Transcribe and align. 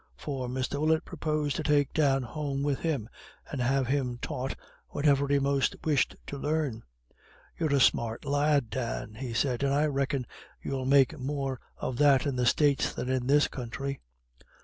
For 0.17 0.47
Mr. 0.47 0.81
Willett 0.81 1.05
proposed 1.05 1.57
to 1.57 1.61
take 1.63 1.93
Dan 1.93 2.23
home 2.23 2.63
with 2.63 2.79
him, 2.79 3.07
and 3.51 3.61
have 3.61 3.85
him 3.85 4.17
taught 4.19 4.55
whatever 4.89 5.27
he 5.27 5.37
most 5.37 5.75
wished 5.83 6.15
to 6.25 6.39
learn. 6.39 6.81
"You're 7.59 7.75
a 7.75 7.79
smart 7.79 8.25
lad, 8.25 8.71
Dan," 8.71 9.13
he 9.13 9.31
said, 9.35 9.61
"and 9.61 9.71
I 9.75 9.85
reckon 9.85 10.25
you'll 10.59 10.85
make 10.87 11.15
more 11.19 11.59
of 11.77 11.97
that 11.97 12.25
in 12.25 12.35
the 12.35 12.47
States 12.47 12.91
than 12.91 13.09
in 13.09 13.27
this 13.27 13.47
country." 13.47 13.99